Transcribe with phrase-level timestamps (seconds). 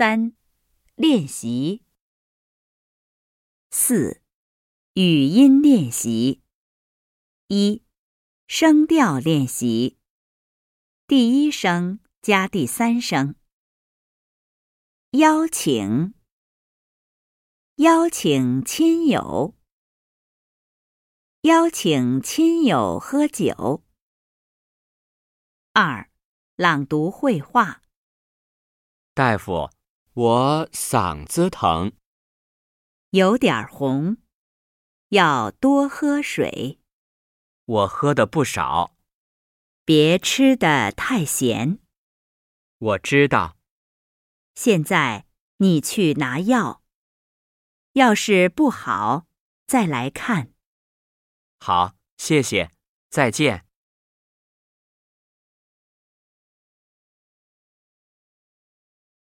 [0.00, 0.32] 三、
[0.94, 1.82] 练习。
[3.72, 4.22] 四、
[4.94, 6.40] 语音练习。
[7.48, 7.82] 一、
[8.46, 9.98] 声调练习。
[11.08, 13.34] 第一声加第三声。
[15.10, 16.14] 邀请，
[17.78, 19.56] 邀请亲友，
[21.40, 23.82] 邀请亲友喝酒。
[25.72, 26.08] 二、
[26.54, 27.82] 朗读绘画。
[29.12, 29.68] 大夫，
[30.20, 31.92] 我嗓子疼，
[33.10, 34.16] 有点红，
[35.10, 36.80] 要多喝水，
[37.64, 38.96] 我喝的不少。
[39.84, 41.78] 别吃的太咸。
[42.78, 43.58] 我知道，
[44.56, 45.26] 现在
[45.58, 46.82] 你去拿药，
[47.92, 49.28] 要是不好
[49.68, 50.52] 再来看。
[51.60, 52.72] 好，谢谢，
[53.08, 53.67] 再见。